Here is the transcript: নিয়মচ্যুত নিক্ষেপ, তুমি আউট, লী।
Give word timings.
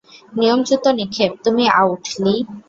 নিয়মচ্যুত 0.33 0.85
নিক্ষেপ, 0.99 1.31
তুমি 1.45 1.63
আউট, 1.79 2.03
লী। 2.23 2.35